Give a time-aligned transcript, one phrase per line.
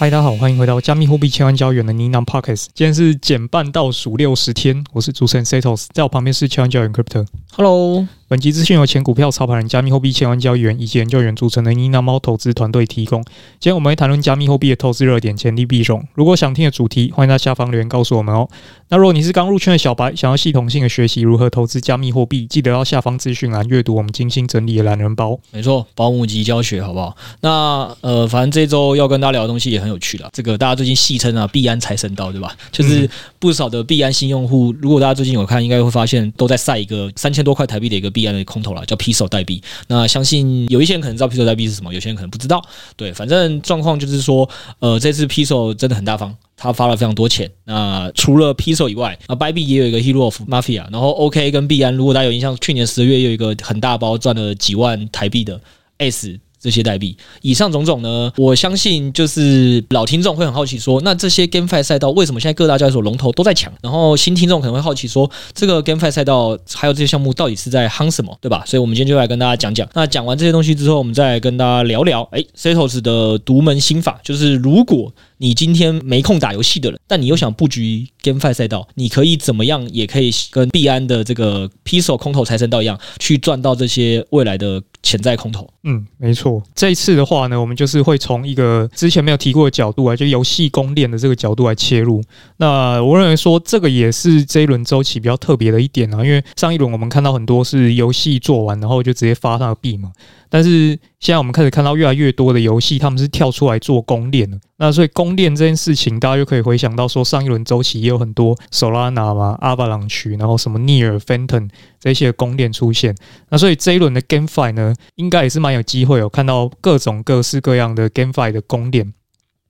[0.00, 2.68] 嗨，大家好，欢迎回到加密货币千万交易员的呢喃 Podcast。
[2.72, 7.26] 今天是减半倒数六十天，我是主持人 Setos，在我旁边是千万交易员 Crypto。
[7.52, 8.08] Hello。
[8.30, 13.20] 本期资讯由前股票操盘人、加密货币千万交易员以及研究员组成的妮娜猫投资团队提供。
[13.58, 16.06] 今天我们会谈论加密货币的投资热点、潜力币种。
[16.14, 18.48] 如果想听的主题，欢迎在下方留言告诉我们哦。
[18.88, 25.36] 那如果你是刚入圈的小白，想要系统性的学习如何投资加密货币，记得到下方资讯栏阅读我们精心整理的懒人包。
[25.50, 27.16] 没错，保姆级教学，好不好？
[27.40, 30.30] 那呃，反正这周要跟大家聊的东西也很有趣了。
[30.32, 32.56] 这个大家最近戏称啊，币安财神到，对吧？
[32.70, 33.10] 就是
[33.40, 39.00] 不少的币安新用户，如果大家最近有看，应该会发现都在晒一个三千多块台币的一个币安的空投了，叫。
[39.00, 42.62] Piso 代币，那相信有一些人可能知道 Piso 代币是什么，有些人可能不知道。
[42.96, 44.46] 对，反正状况就是说，
[44.78, 47.50] 呃，这次 Piso 真的很大方，他发了非常多钱。
[47.64, 55.58] 那除了 Piso 以外，啊，Bybit 也有一个 Hero of Mafia，然后 OK 跟币安，如果大家有印象，去年十月有一个很大包赚了几万台币的
[55.96, 56.38] S。
[56.60, 63.72] 这些代币，以上种种呢，我相信就是老听众会很好奇说，那这些 GameFi 赛道为什么现在各大交易所龙头都在抢？
[63.82, 68.62] 然后新听众可能会好奇说，这个 GameFi 赛道还有这些项目到底是在夯什么，对吧？
[68.66, 69.88] 所以，我们今天就来跟大家讲讲。
[69.94, 72.22] 那讲完这些东西之后，我们再跟大家聊聊。
[72.32, 75.10] 哎，Setos 的独门心法就是，如果
[75.42, 79.88] 你今天没空打游戏的人，但你又想布局 GameFi 赛道，你可以怎么样？
[79.90, 85.66] 也可以跟币安的这个 Piso 空投财神道一样，去赚到这些未来的潜在空投。
[85.84, 86.62] 嗯，没错。
[86.74, 92.22] 这一次的话呢，我们就是会从一个之前没有提过的角度啊，就游戏公链的这个角度来切入。
[92.58, 100.12] 那我认为说，这个也是这一轮周期比较特别的一点啊，因为上一轮我们看到很多是游戏做完，然后就直接发上币嘛。
[100.50, 104.58] 但是现在我们开始看到越来越多的游戏，他们是跳出来做公链了。
[104.82, 111.68] 那所以公链这件事情，大家就可以回想到说，上一轮周期也有很多 Solana 嘛、Avalanche，然后什么 Near、Phantom
[112.00, 113.14] 这些公链出现。
[113.50, 119.12] 那所以这一轮的 GameFi 呢，应该也是蛮有机会有看到各种各式各样的 GameFi 的公链。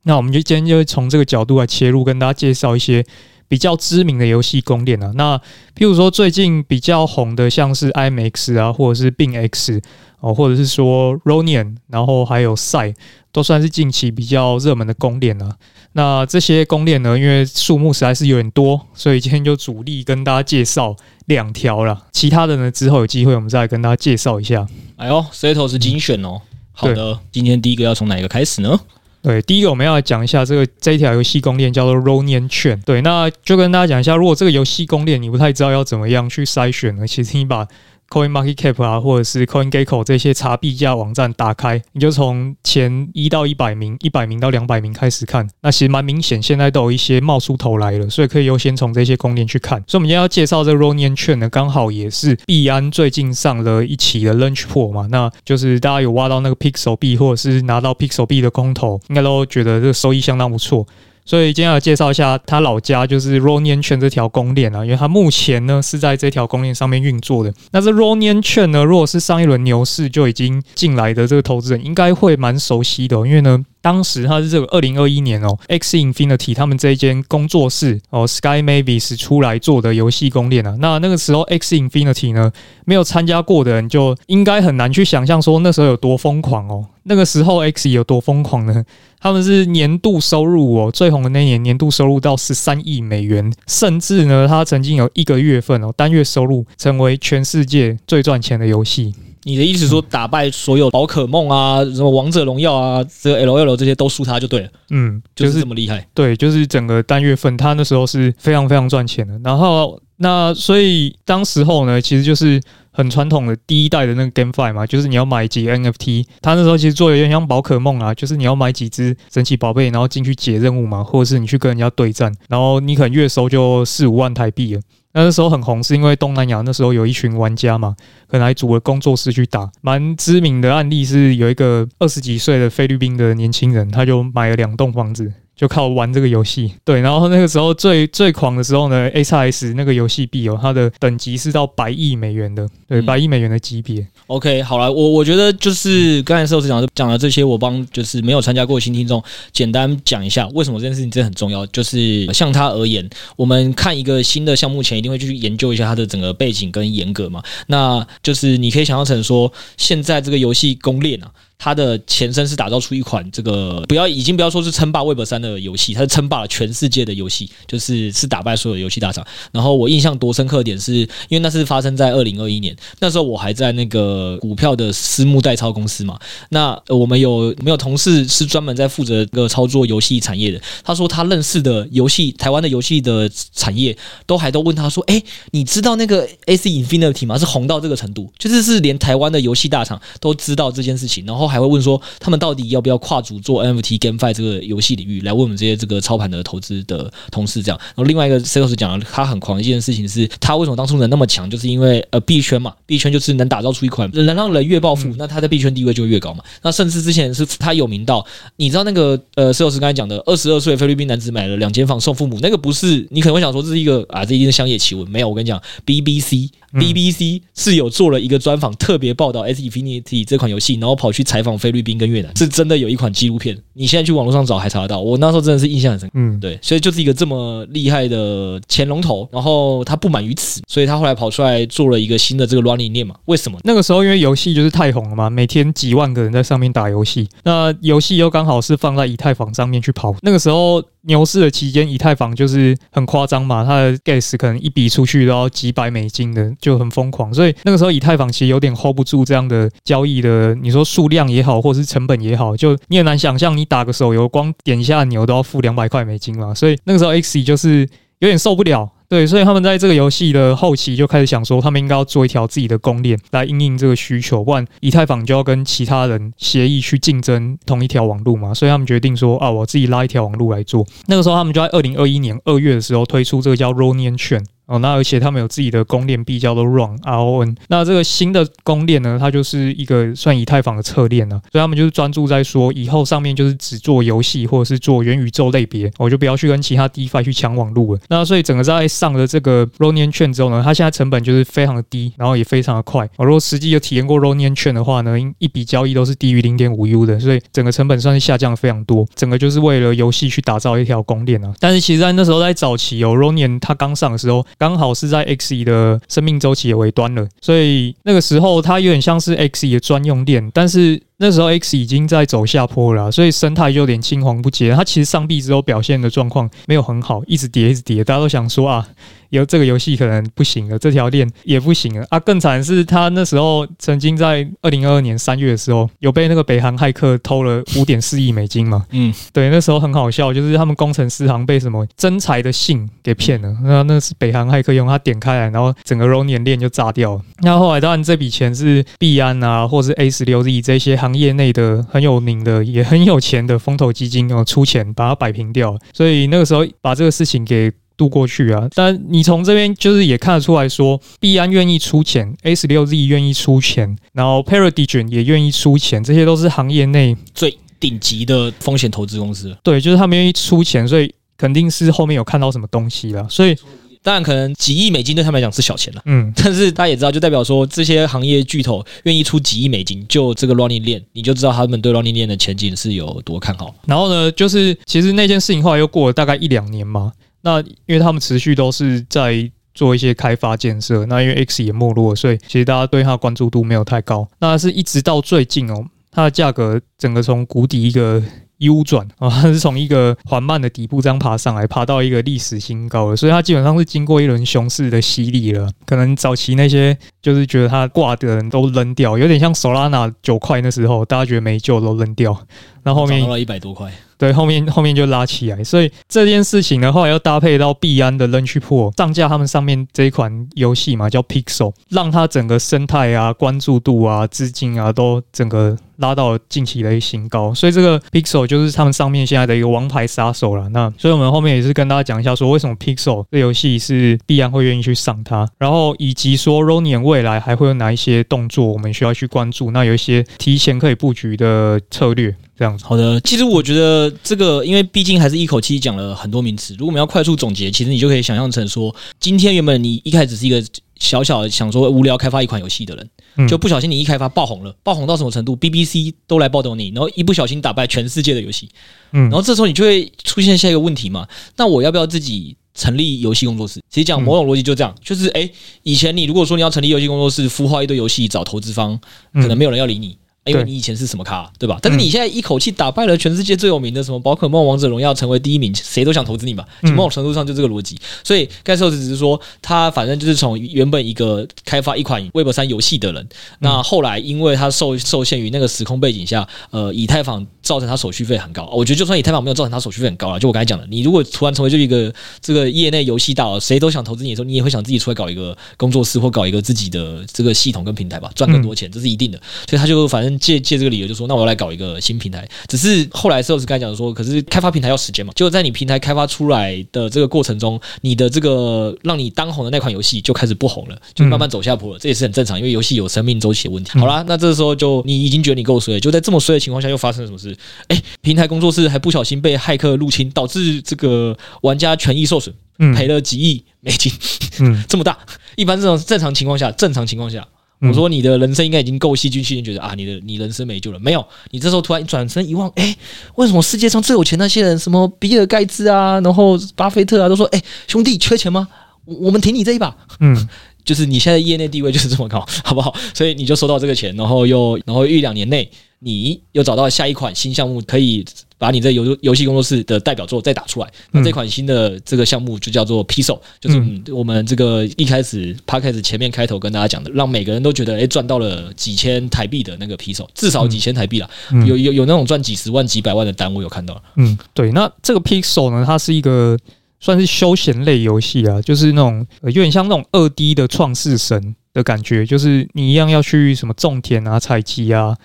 [0.05, 3.05] 那我们就今天就从这个角度来切入，跟大家介绍一些
[3.49, 5.11] 比较知名的游戏公链啊。
[5.17, 5.37] 那
[5.75, 9.83] 譬如说最近比较红的，像是 Imax 啊，或者是 BingX。
[10.23, 12.95] 哦，或者是说 Ronion，然后还有 Sai，
[13.33, 15.57] 都算是近期比较热门的公链了。
[15.93, 20.95] 那这些公链呢，因为数目实在是有点多，所以今天就主力跟大家介绍
[21.27, 22.07] 两条了。
[22.13, 24.67] 其他的呢，之后有机会我们再来跟大家介绍一下。
[24.97, 26.41] 哎呦，Setos 是精选哦。
[26.73, 28.79] 好的，今天第一个要从哪一个开始呢？
[29.23, 32.83] 对，第一个我们要来讲一下这个这一条游戏公链叫做 Ronion Chain。
[32.85, 37.07] 对，那就跟大家讲一下，如果这个游戏公链你不太知道要怎么样去筛选呢？
[37.07, 37.67] 其实你把
[38.11, 45.49] Coin Market Cap 啊，或者是 Coin Gecko 这些查币价网站打开，你就从前一到一百名、一百名到两百名开始看。
[45.63, 49.83] 那其实蛮明显，现在都有一些冒出头来了，所以可以优先从这些公链去看。
[49.87, 55.07] 所以，我们今天要介绍这 Ronion Chain 呢，刚好也是币安最近上了一期的 Launch Pool 嘛。
[55.09, 60.85] 那就是大家有挖到那个 Pixel 币，或者是拿到 Pixel 币的空投，应该都觉得这个收益相当不错。
[61.31, 67.55] 所以今天要介绍一下他老家，就是 Ronian Chain 这条公链啊，因为他目前呢是在这条公链上面运作的。
[67.71, 73.65] 那这 Ronian Chain 呢，如果是上一轮牛市就已经进来的这个投资人，应该会蛮熟悉的，因为呢。
[73.83, 80.77] 当时他是这个二零二一年哦，X Infinity 他们这一间工作室哦，Sky Mavis 出来做的游戏公链啊。
[80.81, 82.53] 那那个时候 X Infinity 呢，
[82.85, 86.85] 没有参加过的人就应该很难去想象说那时候有多疯狂哦。
[87.05, 88.85] 那个时候 X 有多疯狂呢？
[89.21, 99.15] 他们是年度收入哦，最红的那年年度收入到十三亿美元，甚至呢，他曾经有一个月份哦，单月收入成为全世界最赚钱的游戏。
[99.45, 104.69] 你的意思说打败所有宝可梦啊，什么王者荣耀啊，这个 L L 这些都输他就对了。
[104.91, 106.07] 嗯，就是这么厉害。
[106.13, 109.41] 对，就是整个单月份，他那时候是非常非常赚钱的。
[109.43, 112.61] 然后那所以当时候呢，其实就是
[112.93, 116.27] 很传统的第一代的那个 GameFi 嘛，就是你要买几 NFT。
[116.43, 124.81] 他那时候其实做的有点像宝可梦啊，就是你要买几只神奇宝贝，然后进去解任务嘛，或者是你去跟人家对战，然后你可能月收就四五万台币了。
[125.13, 127.97] 那时候很红，是因为东南亚那时候有一群玩家嘛，
[128.29, 129.69] 可能还组了工作室去打。
[129.81, 135.33] 蛮知名的案例是有一个二十几岁的菲律宾的年轻人，他就买了两栋房子。
[135.61, 144.07] 就靠玩这个游戏，对，然后那个时候最最狂的时候呢，XRS 那个游戏币哦，它的等级是到百亿美元的，对，百亿美元的级别。
[144.27, 149.23] OK，好了，我我觉得就是刚才寿司讲讲的这些，我帮就是没有参加过的新听众
[149.53, 151.67] 简单讲一下，为什么这件事情真的很重要。
[151.67, 157.43] 就是像他而言，我们看一个新的项目前，一定会去研究一下它的整个背景跟严格嘛。
[157.67, 161.31] 那就是你可以想象成说，现在这个游戏公链啊。
[161.63, 169.25] 它的前身是打造出一款这个不要已经不要说是称霸 Web 三的游戏，它是称霸了全世界的游戏，就是是打败所有游戏大厂。
[169.53, 176.19] 然后我印象多深刻点是，因为那是发生在二零二一年，那时候我还在那个股票的私募代操公司嘛。
[176.49, 180.59] 那我们有没有同事是专门在负责个操作游戏产业的？
[180.83, 187.37] 他说他认识的游戏台湾的游戏的产业都还都问他说：“哎，你知道那个 AC Infinity 吗？
[187.37, 197.79] 是红到这个程度，就是是连台湾的游戏大厂都知道这件事情，然后还会问说他们到底要不要跨足做 NFT GameFi 这个游戏领域来问我们这些这个操盘的投资的同事这样。
[197.79, 206.45] 然后另外一个 Sales 讲了他很狂的一件事情是，他为什么当初能那么强，就是因为呃币圈嘛，币圈就是能打造出一款能让人越暴富，那他在币圈地位就越高嘛。
[206.63, 208.25] 那甚至之前是他有名到，
[208.57, 216.51] 你知道那个呃 Sales 刚才讲的二十二岁菲律宾男子买了两间房送父母，那个不是你可能会想说这是一个啊，这一定是商业奇闻，没有，我跟你讲 BBC。
[216.73, 223.57] BBC 是有做了一个专访，特别报道《Axie Infinity》这款游戏，然后跑去采访菲律宾跟越南，是真的有一款纪录片。
[223.75, 225.01] 你现在去网络上找还查得到。
[225.01, 226.13] 我那时候真的是印象很深刻。
[226.17, 233.17] 嗯，对，所以就是一个这么厉害的前龙头，然后他不满于此，所以他后来跑出来做了一个新的这个 Running 链嘛？
[233.25, 233.59] 为什么？
[233.65, 240.83] 那个时候因为游戏就是太红了嘛，每天几万个人在上面打游戏，那游戏又刚好是放在以太坊上面去跑，那个时候。
[241.03, 247.33] 牛市的期间，以太坊就是很夸张嘛，它的 gas 可能一笔出去都要几百美金的，就很疯狂。
[247.33, 256.55] 所以那个时候，以太坊其实有点 hold 不住这样的交易的，你说数量也好，或者是成本也好，就你很难想象，你打个手游，光点一下牛都要付两百块美金嘛。
[256.55, 257.89] 所以那个时候 XE 就是
[258.19, 258.91] 有点受不了。
[259.11, 268.55] 对，所以他们在这个游戏的后期就开始想说，他们应该要做一条自己的公链来应应这个需求，不然以太坊就要跟其他人协议去竞争同一条网路嘛。
[268.55, 270.87] 所以他们决定说啊，我自己拉一条网路来做。
[271.09, 274.45] 那个时候，他们就在二零二一年二月的时候推出这个叫 Ronion Chain。
[274.71, 277.57] 哦，那而且他们有自己的公链币叫做 RON R O N。
[277.69, 288.01] 那这个新的公链呢，它就是一个算以太坊的侧链呢，所以他们就是专注在说，以后上面就是只做游戏或者是做元宇宙类别，我就不要去跟其他 DeFi 去抢网路了。
[288.09, 293.09] 那所以整个在上了这个 Ronion Chain 之后呢，它现在成本就是非常的低，然后也非常的快。
[293.17, 299.05] 我如果实际有体验过 Ronion Chain 的话呢，一笔交易都是低于零点五 U 的，所以整个成本算是下降非常多。
[299.17, 301.53] 整个就是为了游戏去打造一条公链啊。
[301.59, 314.73] 但是其实，在那时候在早期有 Ronion 它刚上的时候，刚好是在 XE 的生命周期也尾端了，所以那个时候它有点像是 XE 的专用链，但是那时候 Axie 已经在走下坡了，所以生态就有点青黄不接。
[314.75, 318.89] 它其实上币之后表现的状况没有很好，一直跌，一直跌，大家都想说啊。
[319.31, 322.19] 有这个游戏可能不行了，这条链也不行了啊！
[322.19, 328.85] 更惨的是，他那时候曾经在二零二二年三月的时候，有被那个北韩骇客偷了五点四亿美金嘛？
[328.91, 337.23] 嗯，对，那时候很好笑，就是他们工程师好像被什么真才的信给骗了，那那是北韩骇客用，他点开来，然后整个 Ronion 链就炸掉了。
[337.43, 347.73] 那后来当然这笔钱是币安啊，或是 A 十六 Z 这些行业内的很有名的、也很有钱的风投基金哦出钱把它摆平掉，所以那个时候把这个事情给。
[348.01, 359.55] 渡过去啊，但你从这边就是也看得出来说，币安愿意出钱，A 十六 Z 愿意出钱，然后 Paradigm 也愿意出钱，这些都是行业内最顶级的风险投资公司。
[359.63, 363.27] 对，就是他们愿意出钱，所以肯定是后面有看到什么东西了。
[363.29, 363.55] 所以
[364.03, 373.75] 当然可能几亿美金对他们来讲是小钱了，嗯，但是大家也知道，就代表说这些行业巨头愿意出几亿美金，就这个 Ronion 链，你就知道他们对 Ronion 链的前景是有多看好。
[373.87, 377.13] 然后呢，就是其实那件事情后来又过了大概一两年嘛。
[377.43, 384.29] 那因为他们持续都是在做一些开发建设，那因为 Axie 也没落，所以其实大家对它的关注度没有太高。
[384.39, 388.23] 那是一直到最近哦，它的价格整个从谷底一个
[388.61, 393.17] U 转啊，它 是从一个缓慢的底部这样爬上来，爬到一个历史新高了。
[393.17, 395.69] 所以它基本上是经过一轮熊市的洗礼了。
[395.85, 402.39] 可能早期那些就是觉得它挂的人都扔掉，有点像 Solana 九块那时候，大家觉得没救都扔掉，
[402.83, 403.91] 那后面涨到了一百多块。
[404.17, 420.69] 对，后面后面就拉起来，所以这件事情的话，要搭配到币安的 Launchpool 上架他们上面这一款游戏嘛，叫 Pixel，让它整个生态啊、关注度啊、资金啊都整个拉到近期的一个新高，所以这个 Pixel 就是他们上面现在的一个王牌杀手了。
[420.69, 432.37] 那所以我们后面也是跟大家讲一下，说为什么 Pixel 这游戏是币安会愿意去上它，然后以及说 Ronion 未来还会有哪一些动作我们需要去关注，那有一些提前可以布局的策略。
[432.61, 433.19] 这样子，好的。
[433.23, 436.75] 其实我觉得这个，因为毕竟还是一口气讲了很多名词。
[436.75, 440.63] 如果我们要快速总结，其实你就可以想象成说，今天原本你一开始是一个
[440.97, 448.69] 小小的想说无聊开发一款游戏的人，就不小心你一开发爆红了，爆红到什么程度？BBC 都来报道你，然后一不小心打败全世界的游戏，
[449.13, 451.27] 嗯，然后这时候你就会出现下一个问题嘛？
[451.57, 453.81] 那我要不要自己成立游戏工作室？
[453.89, 455.51] 其实讲某种逻辑就这样，就是诶，
[455.83, 459.01] 以前你如果说你要成立游戏工作室，孵化一堆游戏找投资方，
[459.33, 460.19] 可能没有人要理你。
[460.47, 461.79] 因为你以前是什么咖，对吧？
[461.83, 466.65] 但是你现在一口气打败了全世界最有名的什么宝可梦、王者荣耀，成为第一名，谁都想投资你嘛。
[466.97, 467.99] 某种程度上就这个逻辑。
[468.25, 473.29] 所以盖寿只是说，他反正就是从原本一个开发一款 Web 三游戏的人，
[473.59, 478.69] 那后来因为他受受限于那个时空背景下，呃，以太坊造成他手续费很高。
[478.73, 489.41] 我觉得就算以太坊没有造成他手续费很高了，就我刚才讲的，你如果突然成为就一个这个业内游戏大佬，谁都想投资你的时候，你也会想自己出来搞一个工作室或搞一个自己的这个系统跟平台吧，赚更多钱，这是一定的。
[489.69, 491.07] 所以他就反正借借这个理由。
[491.07, 503.99] 就说那我要来搞一个新平台，只是后来 Sales 刚才讲说，可是开发平台要时间嘛，就在你平台开发出来的这个过程中，你的这个让你当红的那款游戏就开始不红了，就慢慢走下坡了，这也是很正常，因为游戏有生命周期的问题。
[503.99, 507.57] 好啦，那这时候就你已经觉得你够衰，就在这么衰的情况下，又发生了什么事？
[507.89, 512.55] 哎，平台工作室还不小心被骇客入侵，导致这个玩家权益受损，
[512.95, 514.13] 赔了几亿美金，
[514.61, 515.19] 嗯， 这么大。
[515.57, 517.47] 一般这种正常情况下，正常情况下。
[517.83, 520.99] 我说你的人生应该已经够戏剧性，觉得啊，你的你人生没救了。
[520.99, 522.95] 没有，你这时候突然转身一望，哎，
[523.37, 528.69] 为什么世界上最有钱那些人，什么比尔盖茨啊，然后巴菲特啊，都说，哎，兄弟缺钱吗？
[529.07, 529.97] 我们挺你这一把。
[530.21, 530.37] 嗯，
[530.85, 532.95] 就是你现在业内地位就是这么高， 好不好？
[533.15, 535.71] 所以你就收到这个钱，然后又然后一两年内，
[536.01, 538.25] 你又找到下一款新项目可以。
[538.61, 551.31] 把你这游游戏工作室的代表作再打出来，那这款新的这个项目就叫做 Pixel，就是我们这个一开始 Podcast 前面开头跟大家讲的，让每个人都觉得诶赚到了几千台币的那个 Pixel，至少几千台币啦，
[551.67, 554.03] 有有有那种赚几十万几百万的单，我有看到了。
[554.17, 556.55] 嗯，对，那这个 Pixel 呢，它是一个
[557.01, 565.17] 算是休闲类游戏啊，就是那种有点像那种二 D 的创世神的感觉，就是你一样要去什么种田啊、采集啊。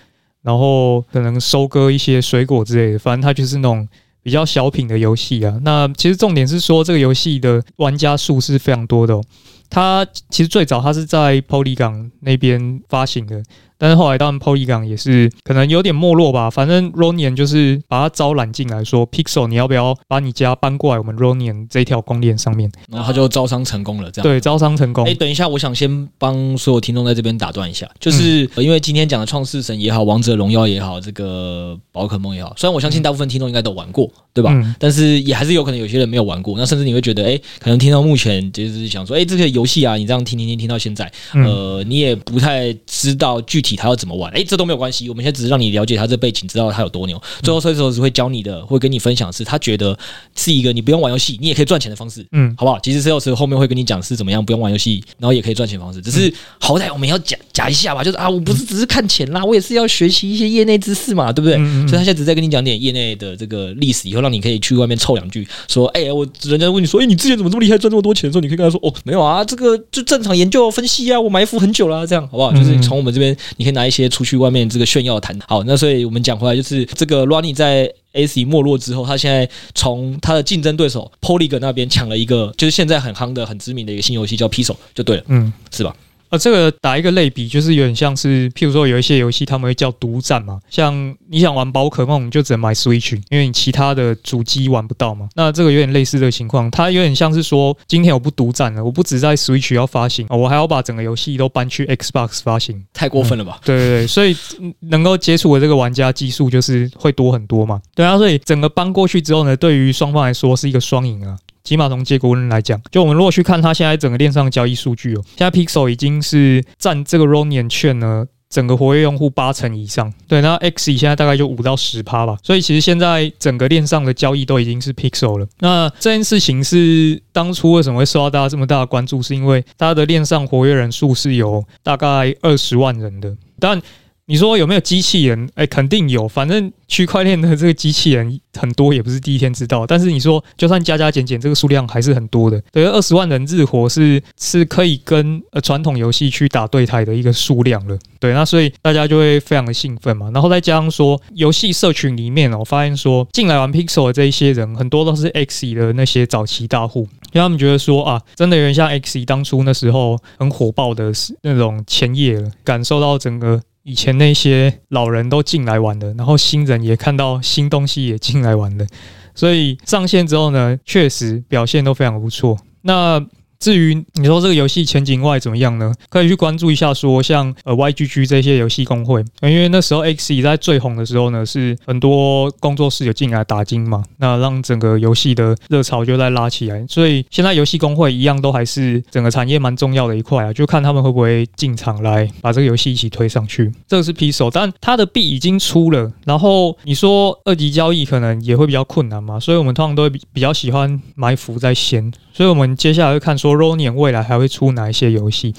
[0.42, 3.88] 然后可能收割一些水果之类的，反正它就是那种
[4.22, 5.58] 比较小品的游戏啊。
[5.64, 9.20] 那其实重点是说，这个游戏的玩家数是非常多的。
[9.68, 13.42] 它其实最早它是在 Poly 港那边发行的。
[13.78, 16.48] 但是后来，当然 Polygon 也是可能有点没落吧。
[16.48, 22.70] 反正 Ronian 就是把他招揽进来，说 Pixel，你要不要把你家搬过来我们 Ronian 这一条公链上面？
[22.90, 25.06] 然后他就招商成功了，这样对，招商成功。
[25.06, 34.52] 哎，等一下，我想先帮所有听众在这边打断一下，就是因为今天讲的创世神也好，王者荣耀也好，这个宝可梦也好，虽然我相信大部分听众应该都玩过，对吧？
[34.78, 36.56] 但是也还是有可能有些人没有玩过。
[36.58, 44.46] 那甚至你会觉得，哎，可能听到目前就是想说，哎，这个游戏啊，你这样听听听听到现在，呃，你也不太知道具体他要怎么玩，哎。
[44.46, 47.20] 这都没有关系，我们现在只是让你了解他这背景，知道他有多牛。
[47.42, 49.98] 最后，所以说只会教你的，会跟你分享是，他觉得
[50.36, 52.78] 是一个你不用玩游戏，你也可以赚钱的方式，嗯，好不好？
[52.78, 56.00] 其实 Sales 后面会跟你讲是怎么样不用玩游戏，然后也可以赚钱的方式。
[56.00, 61.56] 只是好歹我们要讲讲一下吧，就是啊，我不是只是看钱啦，我也是要学习一些业内知识嘛，对不对？
[61.88, 72.52] 所以他现在只在跟你讲点业内的这个历史，以后让你可以去外面凑两句，说，哎，我人家问你说，哎，你之前怎么这么厉害，赚这么多钱的时候，你可以跟他说，哦，没有啊，这个就正常研究分析啊，我埋伏很久了，这样好不好？
[72.52, 75.16] 就是从我们这边，你可以拿一些出去外面这个炫耀。
[75.18, 85.96] 谈好，那所以我们讲回来，就是这个 Rony 在 ASI 没落之后，他现在从他的竞争对手 Polygon 那边抢了一个，就是现在很夯的、很知名的一个新游戏，叫 p i s o 就对了，嗯，是吧？
[86.30, 95.28] 呃，这个打一个类比，就是有点像是，譬如说有一些游戏他们会叫独占嘛，像你想玩宝可梦，你就只能买 Switch，因为你其他的主机玩不到嘛。
[95.34, 103.58] 那这个有点类似的情况，它有点像是说，今天我不独占了，我不只在 Switch 要发行，我还要把整个游戏都搬去 Xbox 发行，太过分了吧？
[103.58, 104.36] 嗯、对对对，所以
[104.80, 107.80] 能够接触的这个玩家基数就是会多很多嘛。
[107.94, 111.36] 对啊，所以整个搬过去之后呢，对于双方来说是一个双赢啊。
[111.66, 120.10] 起码从结果论来讲，就我们如果去看它现在整个链上的交易数据哦，现在 Pixel 已经是占这个 Ronin 券呢整个活跃用户八成以上。
[120.28, 122.36] 对，那 X 现在大概就五到十趴吧。
[122.44, 125.46] 所以其实现在整个链上的交易都已经是 Pixel 了。
[125.58, 129.20] 那这件事情是当初为什么会受到大家这么大的关注？
[129.20, 133.82] 是因为它的链上活跃人数是有大概二十万人的，但
[134.28, 135.48] 你说有没有机器人？
[135.54, 136.26] 哎，肯定有。
[136.26, 139.86] 反正区块链的这个机器人很多，也不是第一天知道。
[139.86, 142.60] 但是你说，就算加加减减，这个数量还是很多的。
[142.72, 147.96] 等于二十万人日活是是可以跟呃传统游戏去打对台的一个数量了。
[148.18, 150.28] 对，那所以大家就会非常的兴奋嘛。
[150.34, 157.02] 然后再加上说，游戏社群里面哦，我发现说进来玩 Pixel 的这一些人，很多都是 X 的那些早期大户，
[157.32, 163.62] 因为他们觉得说啊，真的有点像 X 当初那时候很火爆的那种前夜了，感受到整个。
[163.86, 168.84] 以前那些老人都进来玩的，然后新人也看到新东西也进来玩的，
[169.32, 172.58] 所以上线之后呢，确实表现都非常不错。
[172.82, 173.24] 那
[173.58, 175.92] 至于你说这个游戏前景外怎么样呢？
[176.08, 186.84] 可以去关注一下，说像呃 YGG 这些游戏公会，因为那时候 Xe 在最红的时候呢，是很多工作室有进来打金嘛，那让整个游戏的热潮就在拉起来。
[186.88, 193.72] 所以现在游戏公会一样都还是整个产业蛮重要的一块啊，就看他们会不会进场来把这个游戏一起推上去。
[193.88, 205.54] 这个是 P 手但它的币已经出了，然后你说二级交易可能也会比较困难嘛，所以我们通常都会比比较喜欢埋伏在先，所以我们接下来会看说 Ronin 未来还会出哪一些游戏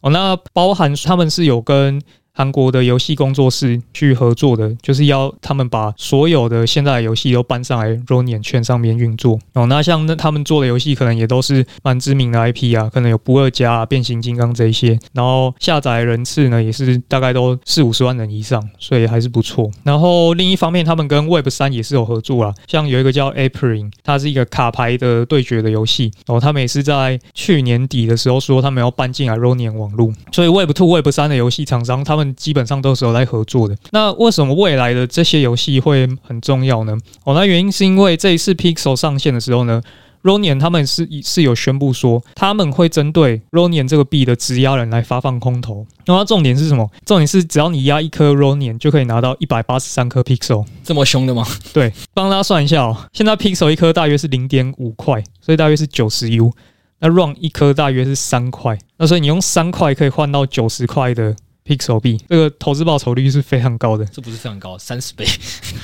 [0.00, 2.02] 哦，那包含他们是有跟。
[2.32, 9.66] 韩国的游戏工作室去合作的，就是要他们把所有的现在的游戏都搬上来 Ronin 圈上面运作哦。
[9.66, 14.98] 那像那他们做的游戏，可能也都是蛮知名的 IP 啊，可能有不二家啊、变形金刚这一些。
[15.12, 19.70] 然后下载人次呢，也是大概都四五十万人以上，所以还是不错。
[19.82, 26.40] 然后另一方面，他们跟 Web 三也是有合作啦，像有一个叫 April，它是一个卡牌的对决的游戏哦。
[26.40, 32.19] 他们也是在去年底的时候说他们要搬进来 Ronin 网络，所以 Web two、Web 三的游戏厂商他们。
[32.34, 33.76] 基本上都是有来合作的。
[33.90, 36.96] 那为什么未来的这些游戏会很重要呢？
[37.24, 39.80] 哦，那原因是因为这一次 Pixel 上线的时候呢
[40.22, 45.86] ，Lonian 他们是是有宣布说他们会针对 Lonian 这个币的质押人来发放空投。
[46.06, 46.90] 那重点是什么？
[47.06, 50.66] 重点是只要你押一颗 Lonian 就可以拿到一百八十三颗 Pixel。
[50.82, 51.46] 这么凶的吗？
[51.72, 52.96] 对，帮大家算一下哦。
[53.12, 56.50] 现在 Pixel 一颗大约是零点五块，所以大约是九十 U。
[57.02, 61.34] 那 RON 一颗大约是三块，那所以你用三块可以换到九十块的。
[61.66, 65.24] Pixel 币这个投资报酬率是非常高的，这不是非常高，三十倍。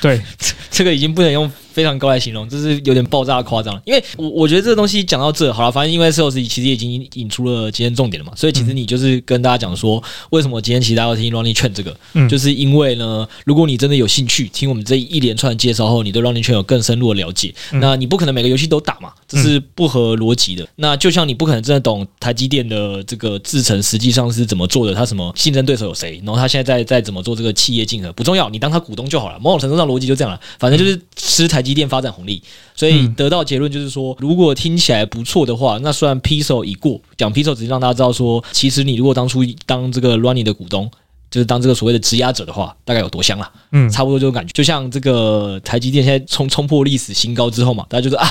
[0.01, 0.21] 对，
[0.69, 3.79] 这个已经不能用非常高来形容，这是有点爆炸夸张。
[3.85, 20.67] 因为我我觉得这个东西讲到这好了，反正因为 Sales 其实已经引出了今天重点了嘛，所以其实你就是跟大家讲说，为什么今天其实大家要听 Running 券这个，嗯，就是因为呢，如果你真的有兴趣听我们这一连串的介绍后，你对 Running 券有更深入的了解，那你不可能每个游戏都打嘛，这是不合逻辑的。
[20.75, 29.37] 那就像你不可能真的懂台积电的这个制程实际上是怎么做的，它什么竞争对手有谁，然后他现在在在怎么做这个企业竞合不重要，你当他股东就好了。
[29.39, 32.41] 某种程度上逻辑就这样了，反正就是吃台积电发展红利。
[32.73, 40.89] 所以得到结论就是说，如果听起来不错的话，那虽然 Pixel 已过，讲 Pixel 只是让大家知道说，其实你如果当初当这个 Running 的股东。
[41.29, 43.51] 就是当这个所谓的质押者的话，大概有多香啦？
[43.71, 44.51] 嗯，差不多这种感觉。
[44.53, 48.29] 就像这个台积电现在冲冲破历史新高之后嘛，大家就说啊，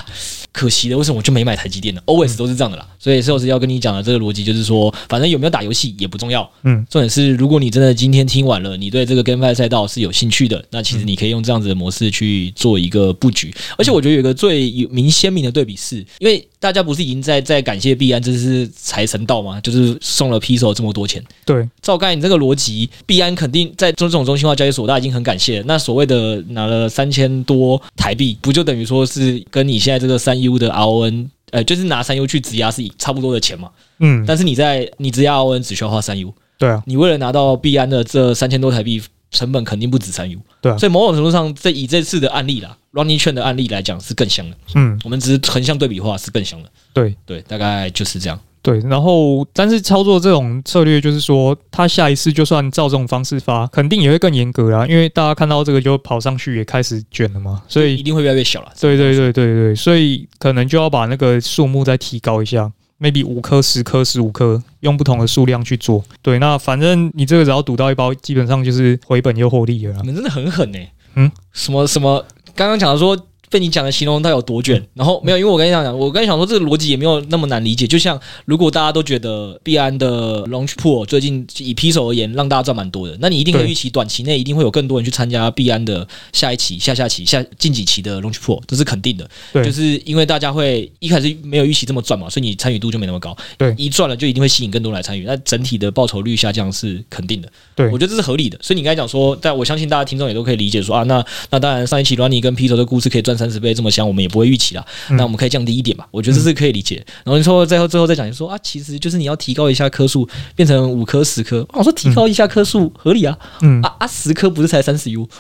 [0.53, 2.87] 可惜了，为什么我就没买台积电呢？Always 都是这样的啦。
[2.99, 6.49] 所以石老师要跟你讲的这个逻辑就是说，反正有没有打游戏也不重要。
[6.63, 13.55] 嗯，重点是如果你真的今天听完了，你对这个 GameFi 赛道是有兴趣的，那其实你可以用这样子的模式去做一个布局。
[13.77, 19.61] 而且我觉得有一个最有明鲜明的对比是，因为大家不是已经在在感谢币安这是财神到吗？
[19.61, 21.23] 就是送了 Pixel 这么多钱。
[21.45, 22.89] 对，照盖你这个逻辑。
[23.05, 25.65] 币安肯定在做这种中心化交易所，大家已经很感谢了。
[25.67, 33.71] 那所谓的拿了三千多台币，不就等于说是跟你现在这个三 U 的 RON，呃，就是拿三 U 去质押是差不多的钱嘛？
[33.99, 34.25] 嗯。
[34.27, 36.83] 但是你在你质押 RON 只需要花三 U，对啊。
[36.87, 39.03] 你为了拿到币安的这三千多台币，
[39.37, 40.79] 成本肯定不止三 U，对啊。
[40.79, 44.57] 所以某种程度上，这以这次的案例啦，Running 券的案例来讲是更香的。
[44.75, 44.99] 嗯。
[45.05, 46.69] 我们只是横向对比化是更香的。
[46.95, 48.41] 对对，大概就是这样。
[48.63, 58.73] 对，然后但是操作这种策略，就是说，他下一次就算照这种方式发，肯定也会更严格啦，因为大家看到这个就跑上去，也开始卷了嘛，所以一定会越来越小了。
[58.81, 66.05] 对对对对对，所以可能就要把那个数目再提高一下，maybe 五颗、十颗、十五颗，用不同的数量去做。
[66.23, 69.97] 对，那反正你这个只要赌到一包，基本上就是回本又获利了。
[70.03, 70.93] 你们真的很狠呢、欸。
[71.15, 72.25] 嗯，什么什么？
[72.55, 73.17] 刚刚讲的说。
[73.51, 77.87] 被你讲的形容到有多卷，然后没有，因为我跟你讲讲，我跟你讲说这个逻辑也没有那么难理解。
[77.87, 89.29] 就像如果大家都觉得币安的 Launch Pool 最近以 Pixel 而言让大家赚蛮多的，那你一定可以预期短期内一定会有更多人去参加币安的下一期、下下期、下近几期的 Launch Pool，这是肯定的。
[89.53, 93.37] 对，就是因为大家会一开始没有预期这么赚嘛，所以你参与度就没那么高。
[93.57, 97.49] 对，一赚了就一定会吸引更多人来参与，那整体的报酬率下降是肯定的。
[97.75, 98.59] 对，我觉得这是合理的。
[98.61, 107.05] 所以你刚才讲说，但我相信大家听众也都可以理解说啊，那那当然上一期 Runny 跟 Pixel 的故事可以赚三十倍这么香，我们也不会预期啦，那我们可以降低一点吧，我觉得这是可以理解。
[107.25, 111.67] 然后你说最后最后再讲，你说啊，其实就是你要提高一下颗数，变成五颗十颗。
[111.73, 115.29] 我说提高一下颗数合理啊，嗯啊啊十颗不是才三十 U？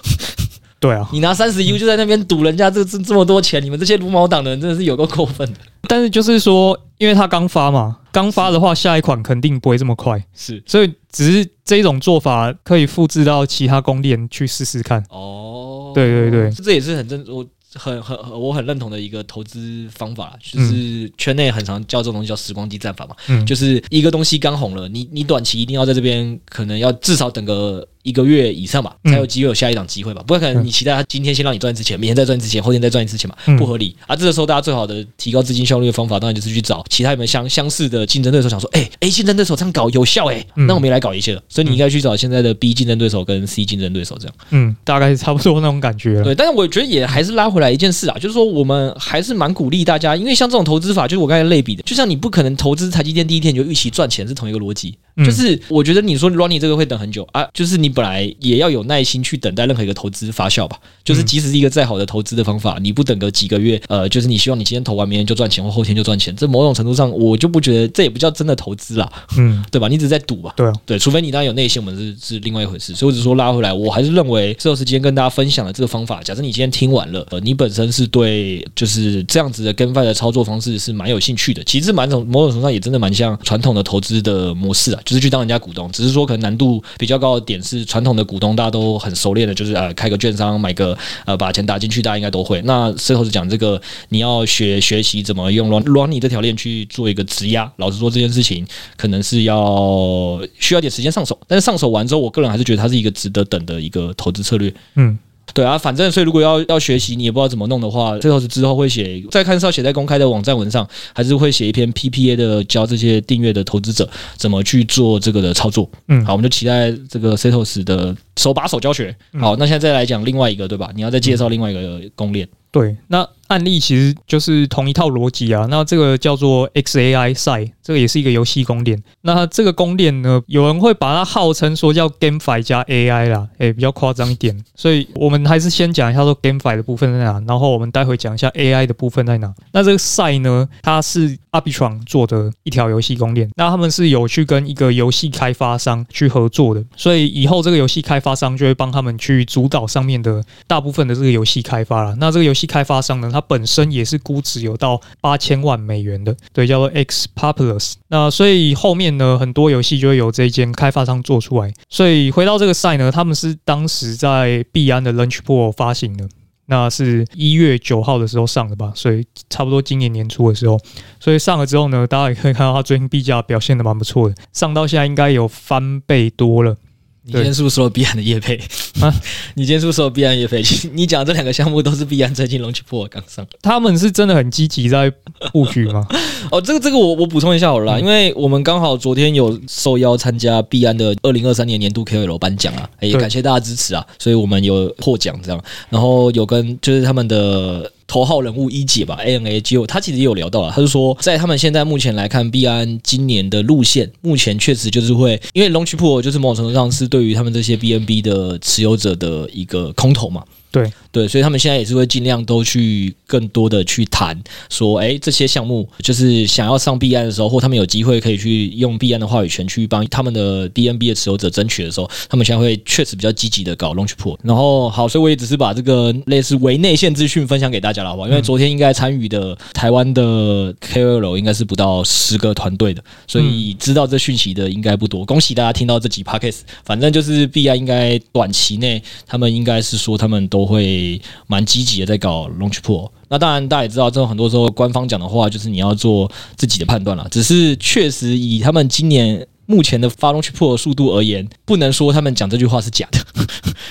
[0.78, 5.58] 对啊，你拿三十 U 就在那边赌人家这这这么多钱，你们这些撸毛党的人真的是有够过分的。
[5.88, 15.02] 但是就是说，因为他刚发嘛，刚发的话，下一款肯定不会这么快，是，所以只是这种做法可以复制到其他公链去试试看。
[15.08, 17.44] 哦，对对对，这也是很正我。
[17.74, 27.86] 很很我很认同的一个投资方法，就是圈内很常叫这种东西叫时光机战法嘛，嗯，就是一个东西刚红了，你你短期一定要在这边可能要至少等个。
[28.06, 30.22] 一个月以上吧，才有机会有下一档机会吧。
[30.24, 34.14] 不可能你期待他今天先让你赚一次钱，明天再赚一次钱，后天再赚一次钱嘛，不合理啊。
[34.14, 41.42] 这个时候大家最好的提高资金效率的方法，当然就是去找其他有没有相相似的竞争对手，想说，哎哎，竞争对手这样搞有效哎，那我们也来搞一些了。
[41.48, 44.34] 所以你应该去找现在的 B 竞争对手跟 C 竞争对手这样。
[44.50, 46.22] 嗯，大概是差不多那种感觉。
[46.22, 54.94] 对，但是我觉得也还是拉回来一件事啊，就是说我们还是蛮鼓励大家，因为像这种投资法，就是我刚才类比的，就像你不可能投资台积电第一天你就预期赚钱，是同一个逻辑。
[55.24, 60.78] 就是我觉得你说 Ronnie 这个会等很久啊，就是你本来也要有耐心去等待任何一个投资发酵吧。
[61.04, 69.86] 就是即使是一个再好的投资的方法，你不等个几个月，呃，就是你希望你今天投完，明天就赚钱，或后天就赚钱，这某种程度上我就不觉得这也不叫真的投资啦，嗯， 对吧？
[69.86, 70.52] 你只是在赌吧？
[70.56, 72.92] 对啊，对，除非你当然有内心，我们是是另外一回事。
[72.94, 85.90] 所以我只说拉回来，我还是认为这段时间跟大家分享的这个方法，假设你今天听完了，呃，你本身是对就是这样子的 GameFi 的操作方式是蛮有兴趣的，其实蛮种某种程度上也真的蛮像传统的投资的模式啊，就是去当人家股东。
[85.92, 92.60] 只是说可能难度比较高的点是传统的股东大家都很熟练的，就是呃开个券商买个呃把钱打进去，大家应该都会。
[92.62, 97.72] 那最后是讲这个，你要学学习怎么用 Ronnie 这条链去做一个质押。
[97.76, 98.66] 老实说，这件事情
[98.96, 104.74] 可能是要需要点时间上手，但是上手完之后，我个人还是觉得它是一个值得等的一个投资策略。
[104.96, 105.16] 嗯。
[105.54, 115.88] 对啊，反正所以如果要要学习，你也不知道怎么弄的话，最后是之后会写，再看是要写在公开的网站文上，还是会写一篇 PPA 的教这些订阅的投资者怎么去做这个的操作。
[116.08, 119.16] 嗯，好，我们就期待这个 Setos 的手把手教学。
[119.40, 120.90] 好，那现在再来讲另外一个，对吧？
[120.94, 122.46] 你要再介绍另外一个公链。
[122.70, 125.66] 对，那案例其实就是同一套逻辑啊。
[125.70, 129.02] 那这个叫做 XAI Sai，这个也是一个游戏公链。
[129.22, 134.56] 那这个公链呢，有人会把它号称说叫 GameFi 加 AI 啦，诶，比较夸张一点。
[134.74, 139.52] 所以我们还是先讲一下说 GameFi 的部分在哪，然后我们待会讲一下 AI 的部分在哪。
[139.72, 143.50] 那这个 Sai 呢，它是 Arbitron 做的一条游戏公链。
[143.56, 152.14] 那他们是有去跟一个游戏开发商去合作的，所以以后这个游戏开发商就会帮他们去主导上面的大部分的这个游戏开发了。
[152.16, 157.94] 那这个游戏开发商呢，它本身也是估值有到八千万美元的，对，叫做 X Populous。
[158.08, 161.70] 那所以后面呢，很多游戏就会由这一间开发商做出来。
[161.90, 166.26] 所以回到这个赛呢，他们是当时在币安的 Launch Pool 发行的，
[166.64, 170.80] 那是一月九号的时候上的吧，所以差不多今年年初的时候，
[171.20, 176.76] 所以上了之后呢，大家也可以看到它最近币价表现的蛮不错的，上到现在应该有翻倍多了。
[177.26, 178.56] 你今天是不是说了币安的业配
[179.00, 179.12] 啊？
[179.54, 180.62] 你今天是不是说了币安业配？
[180.94, 185.12] 你讲的这两个项目都是币安最近 launch pool 刚上，他们是真的很积极在
[185.52, 186.06] 布局吗？
[186.52, 195.60] 哦，这个这个我我补充一下好了啦，嗯、因为我们刚好昨天有受邀参加币安的二零二三年年度 KOL 颁奖啊，也感谢大家支持啊，所以我们有获奖这样，
[195.90, 197.90] 然后有跟就是他们的。
[198.06, 210.44] 头号人物一姐吧，ANA 就他其实也有聊到了，他就说，在他们现在目前来看，，B N 今年的路线，目前确实就是会，因为 Launch Pool 就是某种程度上是对于他们这些 BNB 的持有者的一个空投嘛。
[210.72, 224.36] 对对，所以他们现在也是会尽量都去更多的去谈说，哎，这些项目就是想要上币安的时候，或他们有机会可以去用币安的话语权去帮他们的 BNB 的持有者争取的时候，他们现在会确实比较积极的搞 Launch Pool。
[224.42, 228.28] 然后好，所以我也只是把这个类似为内线资讯分享给大家了，好不好？
[228.28, 235.24] 因为昨天应该参与的台湾的 KOL 应该是不到十个团队的，所以知道这讯息的应该不多。
[235.24, 240.66] 恭喜大家听到这集 Podcast，反正就是币安应该短期内他们应该是说他们都。
[240.66, 241.05] 会
[241.46, 247.26] 蛮积极的在搞 launch pool，那当然大家也知道，这种很多时候官方讲的话，就是你要做自己的判断了。
[247.30, 253.18] 只是确实以他们今年目前的发 launch pool 的速度而言，不能说他们讲这句话是假的，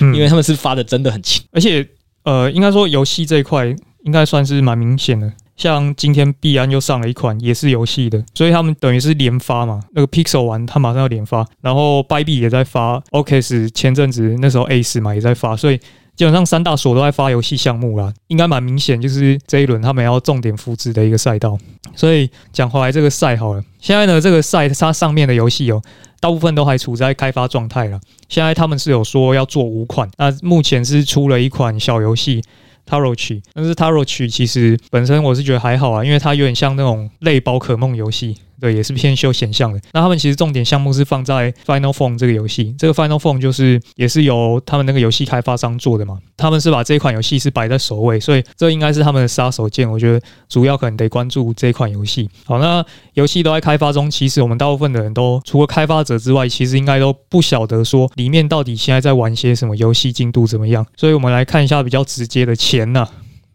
[0.14, 1.42] 因为他们是发的真的很勤。
[1.52, 1.86] 而且
[2.24, 3.66] 呃，应该说游戏这一块
[4.04, 5.30] 应该算是蛮明显的。
[5.56, 9.80] 像今天币安又上了一款也是游戏的，所以他们等于是连发嘛。
[9.94, 15.80] 那个 Pixel 玩，他马上要连发，然后 Bybit 也在发，OKS 前阵子那时候 Ace 嘛也在发，所以。
[16.16, 21.58] 基本上三大所都在发游戏项目啦，应该蛮明显，就是这一轮他们要重点扶持的一个赛道。
[21.94, 25.82] 所以讲回来，这个赛好了，现在呢这个赛它上面的游戏哦，
[26.18, 28.00] 大部分都还处在开发状态了。
[28.28, 32.42] 现在他们是有说要做五款，那目前是出了一款小游戏
[32.88, 38.36] Tarot，但是 Tarot 其实本身我是觉得还好啊，因为它有点像那种类宝可梦游戏。
[38.60, 39.80] 对，也是偏休闲向的。
[39.92, 42.74] 那他们其实重点项目是放在 Final Form 这个游戏。
[42.78, 46.18] 这个 Final Form 就是也是由他们那个游戏开发商做的嘛。
[46.36, 49.90] 他们是把这款游戏是摆在首位，所以这应该是他们的杀手锏。
[49.90, 52.28] 我觉得主要可能得关注这款游戏。
[52.44, 60.86] 好，那游戏都在开发中，其实我们大部分的人都除了开发者之外，其实应该都不晓得说里面到底现在在玩些什么游戏进度怎么样。
[60.96, 63.08] 所以我们来看一下比较直接的钱呐、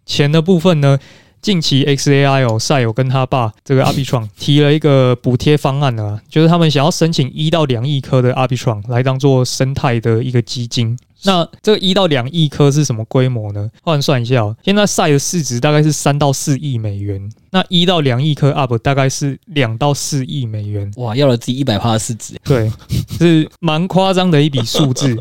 [0.05, 0.99] 钱的部分呢。
[1.41, 10.97] 近期 XAI 哦，赛友跟他爸这个 Arbitron 提了一个补贴方案啊，就是他们想要申请一到两亿颗的 Arbitron 来当做生态的一个基金。
[11.23, 13.69] 那这个一到两亿颗是什么规模呢？
[13.83, 20.91] 换算一下哦，现在赛的市值大概是三到四亿美元，那一到两亿颗 UP 大概是两到四亿美元。
[20.97, 22.71] 哇，要了自己一百趴的市值，对，
[23.19, 25.15] 是蛮夸张的一笔数字。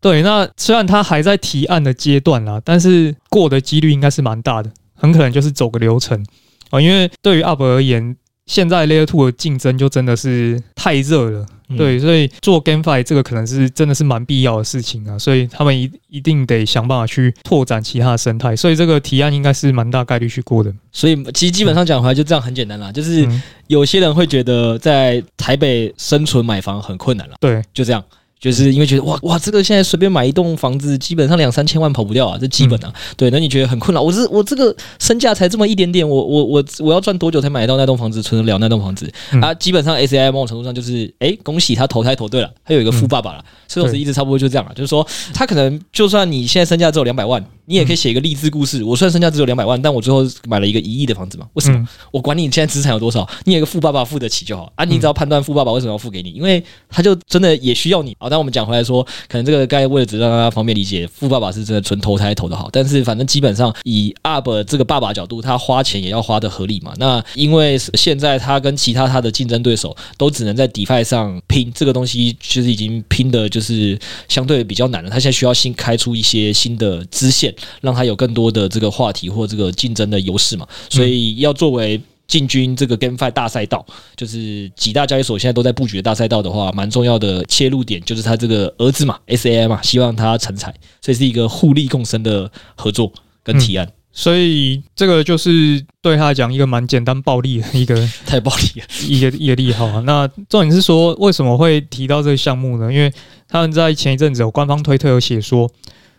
[0.00, 6.24] 对，那虽然他还在提案的阶段啦，但是过的几率应该是蛮大的，很可能就是走个流程
[6.70, 6.80] 啊。
[6.80, 15.18] 因为对于 UP 而言，现在 Layer Two 的竞争就真的是太热了，对，所以做 GameFi 这个可能是真的是蛮必要的事情啊。
[15.18, 20.72] 所以他们一一定得想办法去拓展其他的生态，所以这个提案应该是蛮大概率去过的。
[20.92, 23.28] 所以其实基本上讲回来就这样很简单啦，就是
[23.66, 28.04] 有些人会觉得在台北生存买房很困难了，对，就这样。
[28.38, 32.92] 就是因为觉得哇哇，这个现在随便买一栋房子，基本上两三千万跑不掉啊，这基本啊。
[32.94, 34.02] 嗯、对，那你觉得很困扰？
[34.02, 39.10] 我这我这个身价才这么一点点，我我我我要赚多久才买到那栋房子，存得了那栋房子？
[39.32, 43.44] 嗯、啊，基本上 SAI 某种程度上就是，哎、欸，恭喜他投胎投对了，他有一个富爸爸了。
[43.68, 47.44] 所以我是一直差不多就这样了，就是说他可能就算你现在身价只有两百万。
[47.68, 48.84] 你也可以写一个励志故事。
[48.84, 51.48] 我虽然身价只有两百万，但我最后买了一个一亿的房子嘛？
[51.54, 51.76] 为什么？
[51.76, 54.84] 嗯、我管你现在资产有多少，你有个富爸爸付得起就好啊！
[54.84, 58.30] 你只要判断富爸爸为什么要付给你，因为他就真的也需要你好。
[58.30, 62.68] 但我们讲回来说，可能这个该为了只让大家方便理解，富爸爸是真的纯投胎投的好。
[62.72, 66.92] 但是反正基本上以 UP 这个爸爸角度，他花钱也要花得合理嘛。
[66.98, 75.08] 那因为现在他跟其他他的竞争对手都只能在 DeFi 上拼，这个东西其实已经拼的就是相对比较难了。
[75.08, 77.54] 他现在需要新开出一些新的支线。
[77.80, 83.84] 让他有更多的这个话题或这个竞争的优势嘛，所以要作为进军这个 GameFi 大赛道，
[84.16, 93.12] 就是几大交易所现在都在布局的大赛道的话，蛮重要的切入点就是他这个儿子嘛，SAI 嘛，希望他成才，所以是一个互利共生的合作
[93.42, 93.88] 跟提案。
[94.12, 97.94] 所以这个就是对他来讲一个蛮简单暴力的一个
[98.26, 100.02] 太暴力了一个一个利好啊。
[100.06, 102.92] 那重点是说为什么会提到这个项目呢？
[102.92, 103.12] 因为
[103.48, 105.70] 他们在前一阵子有官方推特有写说。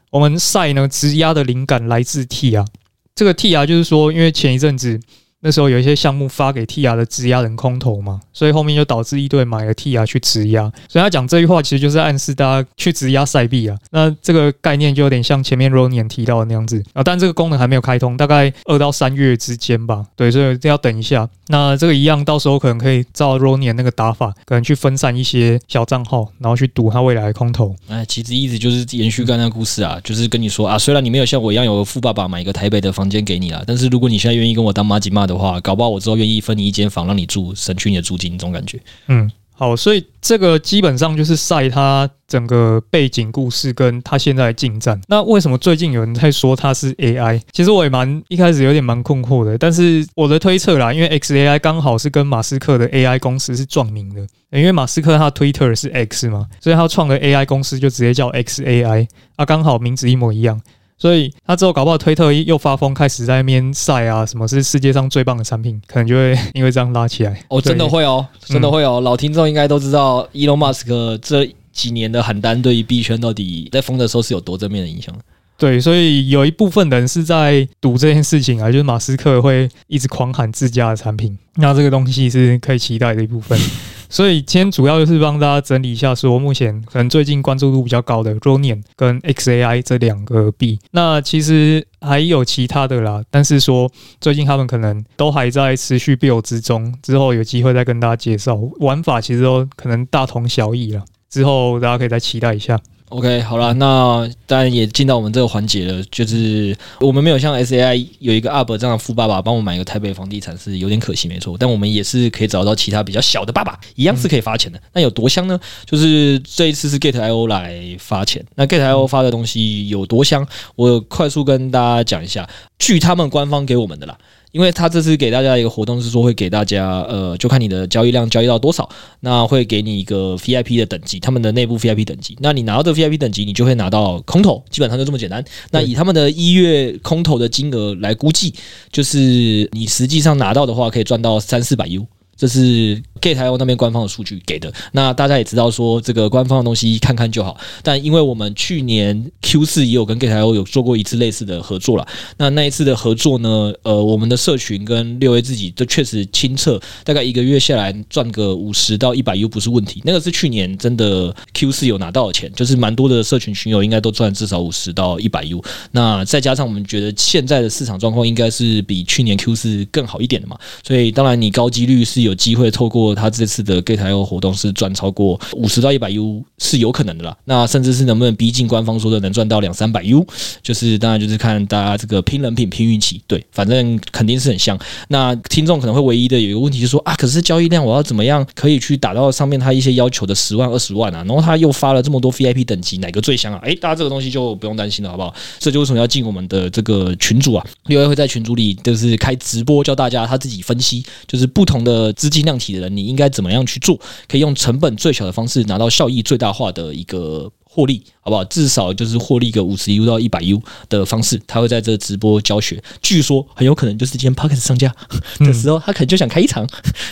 [0.09, 2.65] 我们赛呢，质押的灵感来自 TIA，
[3.13, 4.97] 这个 TIA 就是说，因为前一阵子。
[5.47, 10.69] 那时候有一些项目发给 TIA 的质押人空投嘛，所以后面就导致一堆买了 TIA 去质押。
[10.89, 13.77] 所以他讲这句话其实就是暗示大家去质押赛币啊。
[13.91, 20.05] 那这个概念就有点像前面 Ronian 提到的那样子啊，但这个功能还没有开通，大概二到三月之间吧。
[20.17, 21.29] 对，所以要等一下。
[21.47, 27.73] 那这个一样，到时候可能可以照 Ronian 那个打法，可能去分散一些小账号，然后去赌他未来的空投。
[27.87, 38.79] 哎，其实意思就是延续刚才故事啊，就是跟你说啊，虽然你没有像我一样有富爸爸买一个台北的房间给你啊，但是如果你现在愿意跟我当马吉嘛的话，搞不好我之后愿意分你一间房让你住，省去你的租金，这种感觉。
[39.07, 44.99] 嗯，好，所以这个基本上就是晒他整个背景故事跟他现在的进展。
[45.07, 47.41] 那为什么最近有人在说他是 AI？
[47.51, 54.21] 其实我也蛮一开始有点蛮困惑的，但是我的推测啦，因为 XAI 刚好是跟马斯克的 AI 公司是撞名的，
[54.51, 60.61] 因为马斯克他 Twitter 是 X 嘛，所以他创的 AI 公司就直接叫 XAI，啊，刚好名字一模一样。
[60.97, 67.39] 所以他之后搞不好推特又发疯，开始在那边晒啊，什么是世界上最棒的产品，可能就会因为这样拉起来。
[67.49, 68.99] 哦，真的会哦，真的会哦。
[69.01, 75.13] 老听众应该都知道，Elon Musk 这几年的喊单对于币圈到底在疯的时候是有多正面的影响。
[75.59, 83.59] 对，所以有一部分人是在赌这件事情啊，就是马斯克会一直狂喊自家的产品，那这个东西是可以期待的一部分。
[84.09, 90.79] 所以今天主要就是帮大家整理一下，说目前可能最近关注度比较高的 Ronin 跟 XAI 这两个币。
[90.91, 93.91] 那其实还有其他的啦，但是说
[94.21, 98.55] 最近他们可能都还在持续 build 之中，之后有机会再跟大家介绍。
[98.79, 102.79] 玩法其实都可能大同小异了，之后大家可以再期待一下。
[103.09, 111.55] OK，好了，那当然也进到我们这个环节了，就是我们没有像 SAI 有一个 UP 这样的富爸爸帮我买一个台北房地产是有点可惜，没错。
[111.57, 114.81] 但我们也是可以找到其他比较小的爸爸，一样是可以发钱的。
[114.91, 115.57] 那有多香呢？
[115.85, 120.45] 就是这一次是 Gate.io 来发钱，那 Gate.io 发的东西有多香？
[120.75, 124.17] 我快速跟大家讲一下，据他们官方给我们的啦。
[124.57, 128.89] 因为他这次给大家一个活动是说会给大家，呃，就看你的交易量交易到多少，
[129.19, 132.35] 那会给你一个 VIP 的等级，他们的内部 VIP 等级。
[132.39, 135.45] 那你拿到这个 VIP 等级，你就会拿到空投，基本上就这么简单。
[135.69, 138.51] 那以他们的一月空投的金额来估计，
[138.91, 142.03] 就是你实际上拿到的话，可以赚到三四百 U，
[142.35, 144.71] 这是 Gate.io 那边官方的数据给的。
[144.91, 147.57] 那大家也知道说，这个官方的东西看看就好。
[147.83, 152.07] 但因为我们去年 Q 四也有跟 Gate.io 有做过一次类似的合作了。
[152.37, 160.01] 那那一次的合作呢，呃，我们的社群跟六 A 自己都确实清测，大概一个月下来赚个五十到一百 U 不是问题。
[160.03, 165.63] 那个是去年真的 Q 四有拿到的钱，就是蛮多的社群群友应该都赚至少五十到一百 U。
[165.91, 177.37] 那再加上我们觉得现在的市场状况应该是比去年 Q 四更好一点的嘛，所以当然你高几率是有机会透过他这次的 Gate.io 活动是赚超过五十到一百 U 是有可能的啦。
[177.45, 180.25] 那甚至是能不能逼近官方说的能赚到两三百 U，
[180.61, 183.21] 就是当然就是看大家这个拼人品、拼运气。
[183.27, 184.77] 对，反正肯定是很像。
[185.09, 191.23] 那听众可能会唯一的有一个问题就是说啊，可是交易量我要怎么样可以去达到上面他一些要求的十万、二十万啊？
[191.23, 193.59] 然后他又发了这么多 VIP 等级，哪个最香啊？
[193.63, 195.33] 诶，大家这个东西就不用担心了，好不好？
[195.59, 197.65] 这就为什么要进我们的这个群组啊？
[197.87, 203.95] 六 A 会在群组里就是开直播教大家他自己分析，就是不同的资金量体的人，你应该怎么样去做，
[204.27, 207.51] 可以用成本最小的方式拿到效益最大化的一个。
[207.69, 208.43] 获利好不好？
[208.45, 212.81] 至少就是获利个五十 U 到一百 U 的方式，他会在这直播教学。
[213.03, 214.91] 据说很有可能就是今天 Podcast 上架
[215.37, 216.67] 的时候，他可能就想开一场，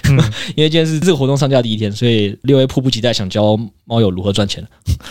[0.09, 0.17] 嗯、
[0.55, 4.67] 因为今天是这个活动上架第一天，所以六 A 迫不及待想教猫友如何赚钱。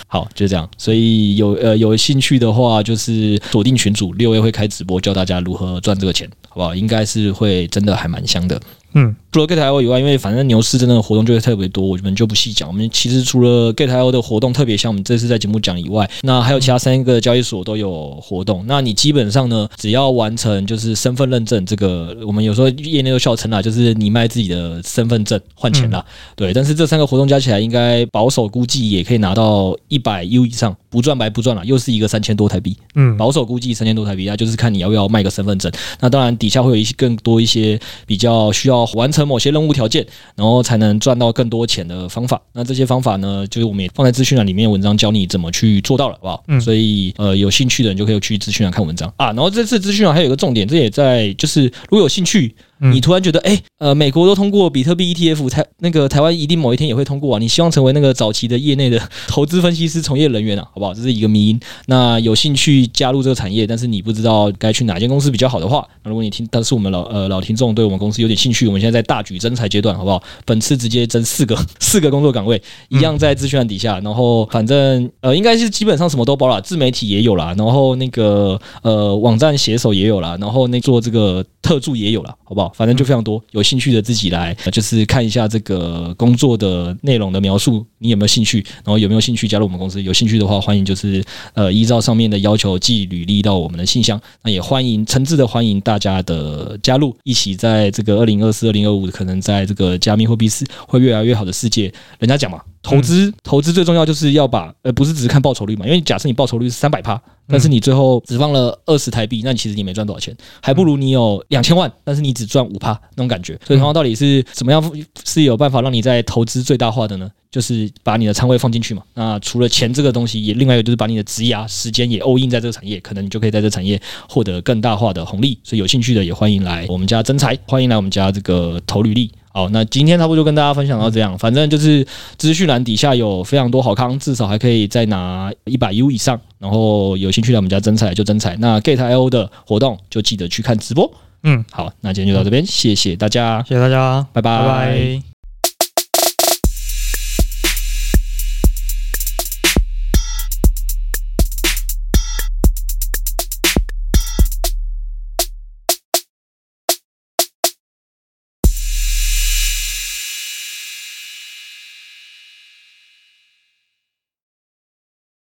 [0.08, 0.68] 好，就是这样。
[0.76, 6.74] 所以有呃有兴趣的话，就是锁定群主，六月会开直播教大家如何赚这个钱，好不好？
[6.74, 8.60] 应该是会真的还蛮香的。
[8.94, 12.68] 嗯，除了 Gate.io 以外，因为反正牛市真的活动就会特别多，我们就不细讲。
[12.68, 18.64] 我们其实除了 Gate.io 的活动特别像我们这次在节目讲以外，那还有其他三个交易所都有活动。
[18.68, 26.04] 那你基本上呢，只要完成就是身份认证，这个我们有时候业内都笑称啦，就是你卖自己的身份证换钱啦。
[26.36, 32.76] 对，但是这三个活动加起来，应该保守估计也可以拿到一百 U 以上，不赚白不赚了，又是一个三千多台币。
[32.94, 35.72] 嗯，保守估计三千多台币，那就是看你要不要卖个身份证。
[35.98, 37.76] 那当然底下会有一些更多一些
[38.06, 38.83] 比较需要。
[38.94, 42.40] 完成某些任务条件，然后才能赚到更多钱的方法。
[42.52, 46.44] 那这些方法呢，就是我们也放在资讯栏里面，文章教你怎么去做到了，好不好？
[46.48, 49.26] 嗯，所以呃，有兴趣的人就可以去资讯栏看文章啊。
[49.26, 52.54] 然后这次资讯栏还有一个重点，这也在就是如果有兴趣。
[52.92, 57.38] 你突然觉得，哎、呃，美国都通过比特币 ETF，台那个台湾一定某一天也会通过啊！
[57.38, 60.92] 你希望成为那个早期的业内的投资分析师从业人员啊，好不好？
[60.92, 61.60] 这是一个迷因。
[61.86, 70.22] 那有兴趣加入这个产业，但是你不知道该去哪间公司比较好的话，如果你听，但是我们老呃老听众对我们公司有点兴趣，我们现在在大举征才阶段，好不好？
[70.44, 73.98] 本次直接征四个 四个工作岗位，一样在资讯栏底下。
[74.00, 82.73] 然后反正呃，应该是基本上什么都包了，自媒体也有啦，然后那个呃网站写手也有啦，然后那做这个特助也有啦，好不好？
[82.74, 83.42] 反正就非常多。
[83.52, 88.64] 有兴趣的自己来，就是看一下这个工作的内容的描述，你有没有兴趣？
[88.84, 90.02] 然后有没有兴趣加入我们公司？
[90.02, 94.20] 有兴趣的话，欢迎就是呃依照上面的要求寄履历到我们的信箱。
[94.42, 102.60] 那也欢迎诚挚的欢迎大家的加入，一起在这个二零二四、二零二五可能在这个加密货币是会越来越好的世界，人家讲嘛。
[102.82, 105.86] 投资投资最重要就是要把，呃，不是只是看报酬率嘛？
[105.86, 113.58] 因为假设你报酬率是三百趴，但是你最后只放了二十台币，那你其实你没赚多少钱，还不如你有两千万，但是你只赚五趴那种感觉。
[113.66, 114.92] 所以同样到底是怎么样
[115.24, 117.30] 是有办法让你在投资最大化的呢？
[117.50, 119.02] 就是把你的仓位放进去嘛。
[119.14, 125.56] 那除了钱这个东西，也另外一个就是把你的职涯时间也 all in 在这个产业，可能你就可以在这个产业获得更大化的红利。
[125.62, 129.30] 所以有兴趣的也欢迎来我们家增财，欢迎来我们家这个投履历。
[129.54, 131.38] 好，那今天差不多就跟大家分享到这样。
[131.38, 132.04] 反正就是
[132.36, 136.38] 资讯栏底下有非常多好康，至少还可以再拿一百 U 以上。
[136.58, 138.56] 然后有兴趣来我们家征彩就征彩。
[138.56, 141.08] 那 Gate.io 的活动就记得去看直播。
[141.44, 144.58] 嗯，好，那今天就到这边，谢谢大家，谢谢大家，拜拜。
[144.58, 145.33] 拜拜。